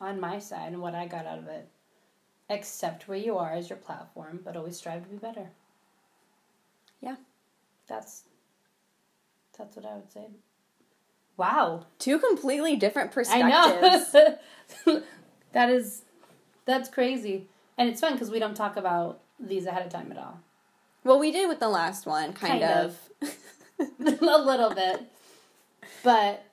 [0.00, 1.68] on my side, and what I got out of it,
[2.50, 5.50] accept where you are as your platform, but always strive to be better.
[7.00, 7.16] Yeah.
[7.86, 8.24] That's
[9.56, 10.26] that's what I would say.
[11.36, 11.86] Wow.
[11.98, 14.14] Two completely different I perspectives.
[14.14, 15.02] know.
[15.52, 16.02] that is
[16.68, 17.46] that's crazy.
[17.76, 20.40] And it's fun because we don't talk about these ahead of time at all.
[21.02, 22.98] Well, we did with the last one, kind, Kind of.
[23.80, 25.02] a little bit.
[26.02, 26.44] But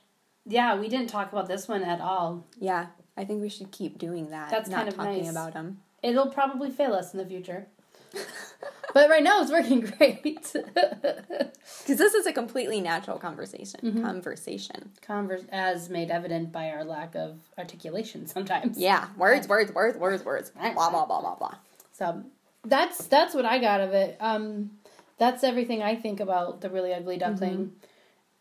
[0.45, 2.45] yeah, we didn't talk about this one at all.
[2.59, 4.49] yeah, I think we should keep doing that.
[4.49, 5.31] That's not kind of talking nice.
[5.31, 5.79] about them.
[6.01, 7.67] It'll probably fail us in the future.
[8.95, 10.23] but right now it's working great.
[10.23, 11.51] Because
[11.85, 13.81] this is a completely natural conversation.
[13.83, 14.03] Mm-hmm.
[14.03, 14.93] Conversation.
[15.01, 18.79] Converse as made evident by our lack of articulation sometimes.
[18.79, 20.51] Yeah, words, words, words, words, words.
[20.51, 21.55] Blah blah blah blah blah.
[21.91, 22.23] So
[22.63, 24.15] that's that's what I got of it.
[24.21, 24.71] Um,
[25.17, 27.73] that's everything I think about the really ugly duckling.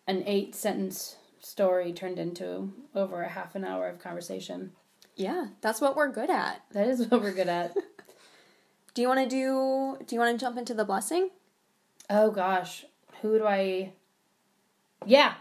[0.06, 4.70] An eight sentence story turned into over a half an hour of conversation.
[5.16, 6.62] Yeah, that's what we're good at.
[6.70, 7.76] That is what we're good at.
[8.94, 9.98] Do you want to do?
[10.06, 11.30] Do you want to jump into the blessing?
[12.10, 12.84] oh gosh,
[13.22, 13.92] who do I?
[15.06, 15.34] Yeah,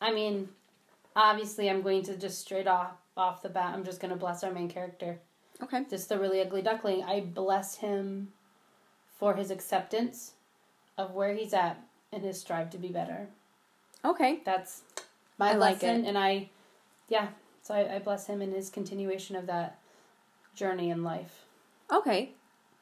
[0.00, 0.48] I mean,
[1.16, 3.74] obviously I'm going to just straight off off the bat.
[3.74, 5.18] I'm just going to bless our main character.
[5.62, 5.84] Okay.
[5.88, 7.04] just the really ugly duckling.
[7.04, 8.32] I bless him
[9.18, 10.32] for his acceptance
[10.98, 11.80] of where he's at
[12.12, 13.28] and his strive to be better.
[14.04, 14.40] Okay.
[14.44, 14.82] That's
[15.38, 16.08] my I like lesson, it.
[16.08, 16.48] and I,
[17.08, 17.28] yeah.
[17.62, 19.78] So I, I bless him in his continuation of that
[20.56, 21.44] journey in life.
[21.92, 22.32] Okay.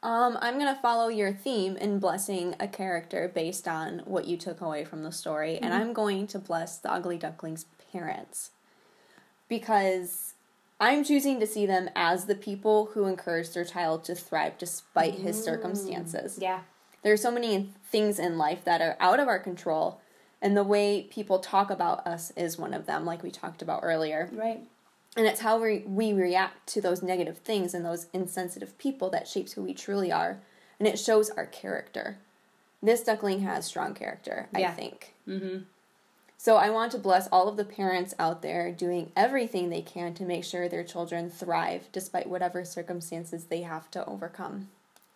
[0.02, 4.60] Um, I'm gonna follow your theme in blessing a character based on what you took
[4.60, 8.50] away from the story, and I'm going to bless the ugly duckling's parents
[9.48, 10.34] because
[10.80, 15.14] I'm choosing to see them as the people who encourage their child to thrive despite
[15.14, 16.38] his circumstances.
[16.40, 16.60] Yeah,
[17.02, 20.00] There are so many things in life that are out of our control,
[20.40, 23.80] and the way people talk about us is one of them, like we talked about
[23.84, 24.28] earlier.
[24.32, 24.62] right.
[25.16, 29.28] And it's how we, we react to those negative things and those insensitive people that
[29.28, 30.38] shapes who we truly are.
[30.78, 32.18] And it shows our character.
[32.82, 35.14] this duckling has strong character, I think.
[35.28, 35.58] Mm-hmm.
[36.42, 40.12] So I want to bless all of the parents out there doing everything they can
[40.14, 44.66] to make sure their children thrive despite whatever circumstances they have to overcome.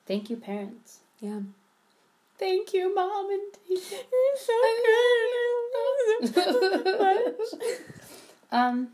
[0.06, 1.00] Thank you, parents.
[1.20, 1.40] Yeah.
[2.38, 3.96] Thank you, mom and teacher.
[8.52, 8.88] um,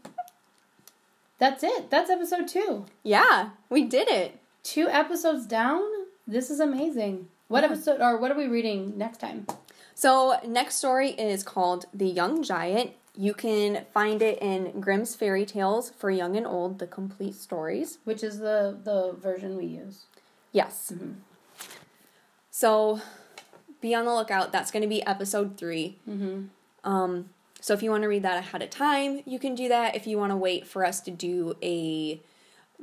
[1.38, 1.90] that's it.
[1.90, 2.86] That's episode two.
[3.02, 4.38] yeah, we did it.
[4.62, 5.82] Two episodes down.
[6.26, 7.28] This is amazing.
[7.48, 7.70] What Yeah.
[7.70, 9.46] episode or what are we reading next time?
[9.94, 12.92] So, next story is called The Young Giant.
[13.14, 17.98] You can find it in Grimm's Fairy Tales for Young and Old, the complete stories.
[18.04, 20.04] Which is the the version we use.
[20.52, 20.92] Yes.
[22.50, 23.00] So,
[23.80, 24.52] be on the lookout.
[24.52, 25.98] That's going to be episode three.
[26.08, 26.44] Mm-hmm.
[26.90, 27.30] Um,
[27.62, 29.94] so, if you want to read that ahead of time, you can do that.
[29.94, 32.20] If you want to wait for us to do a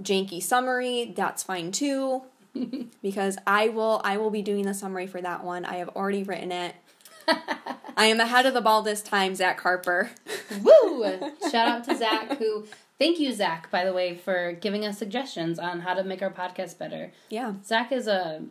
[0.02, 2.24] janky summary, that's fine too.
[3.04, 5.66] because I will I will be doing the summary for that one.
[5.66, 6.76] I have already written it.
[7.28, 10.12] I am ahead of the ball this time, Zach Harper.
[10.64, 11.04] Woo!
[11.52, 12.66] Shout out to Zach who
[12.98, 16.32] thank you, Zach, by the way, for giving us suggestions on how to make our
[16.32, 17.12] podcast better.
[17.28, 17.56] Yeah.
[17.66, 18.44] Zach is a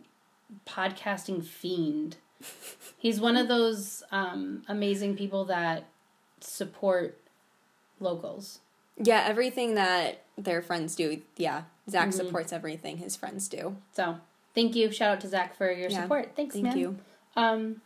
[0.67, 2.17] podcasting fiend.
[2.99, 5.85] He's one of those um, amazing people that
[6.41, 7.17] support
[7.99, 8.59] locals.
[8.97, 11.21] Yeah, everything that their friends do.
[11.37, 12.13] Yeah, Zach Mhm.
[12.13, 13.77] supports everything his friends do.
[13.93, 14.17] So
[14.55, 14.91] thank you.
[14.91, 16.01] Shout out to Zach for your Yeah.
[16.03, 16.31] support.
[16.35, 16.77] Thanks, Thank man.
[16.77, 16.97] you.
[17.35, 17.81] Um,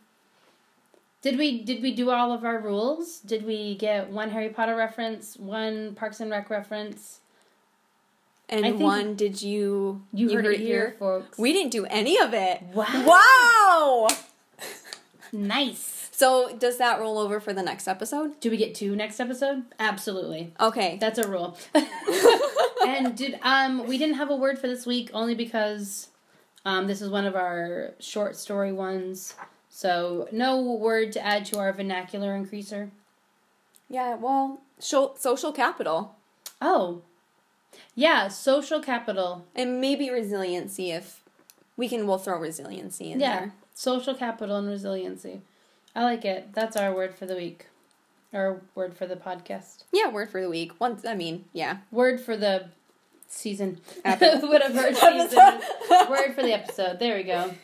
[1.22, 3.20] did we did we do all of our rules?
[3.20, 7.20] Did we get one Harry Potter reference, one Parks and Rec reference?
[8.48, 11.38] And one, did you You, heard, it here, folks.
[11.38, 12.60] We didn't do any of it.
[12.74, 14.08] wow, Wow.
[15.32, 16.03] nice.
[16.16, 18.38] So does that roll over for the next episode?
[18.38, 19.64] Do we get two next episode?
[19.80, 20.52] Absolutely.
[20.60, 20.96] Okay.
[21.00, 21.58] That's a rule.
[22.86, 26.10] and did um we didn't have a word for this week only because
[26.64, 29.34] um this is one of our short story ones.
[29.68, 32.90] So no word to add to our vernacular increaser.
[33.88, 34.14] Yeah.
[34.14, 36.14] Well, social capital
[36.62, 37.02] Oh.
[37.96, 39.46] Yeah, social capital.
[39.52, 41.22] and maybe resiliency if
[41.76, 42.06] we can.
[42.06, 43.40] We'll throw resiliency in yeah.
[43.40, 43.52] there.
[43.74, 45.42] Social capital and resiliency.
[45.94, 46.48] I like it.
[46.52, 47.66] That's our word for the week.
[48.32, 49.84] Or word for the podcast.
[49.92, 50.10] Yeah.
[50.10, 50.80] Word for the week.
[50.80, 51.04] Once.
[51.04, 51.78] I mean, yeah.
[51.92, 52.66] Word for the
[53.28, 53.80] season.
[54.04, 55.60] Whatever season.
[56.10, 56.98] word for the episode.
[56.98, 57.54] There we go.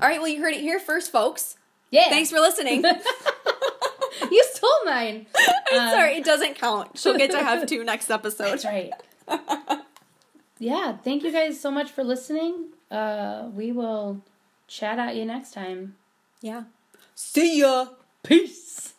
[0.00, 0.18] All right.
[0.20, 1.56] Well, you heard it here first, folks.
[1.90, 2.08] Yeah.
[2.08, 2.84] Thanks for listening.
[4.30, 5.26] you stole mine.
[5.72, 6.96] I'm Um, sorry, it doesn't count.
[6.98, 8.58] She'll get to have two next episode.
[8.60, 8.92] That's right.
[10.58, 12.66] Yeah, thank you guys so much for listening.
[12.92, 14.20] Uh, we will
[14.68, 15.96] chat at you next time.
[16.42, 16.64] Yeah.
[17.14, 17.86] See ya.
[18.22, 18.92] Peace.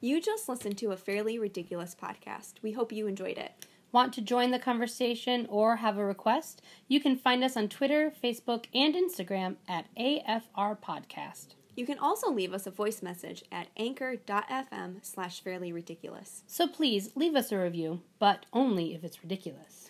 [0.00, 2.54] You just listened to a fairly ridiculous podcast.
[2.62, 3.66] We hope you enjoyed it.
[3.90, 6.60] Want to join the conversation or have a request?
[6.88, 11.54] You can find us on Twitter, Facebook, and Instagram at AFR Podcast.
[11.74, 16.42] You can also leave us a voice message at anchor.fm slash fairly ridiculous.
[16.46, 19.87] So please leave us a review, but only if it's ridiculous.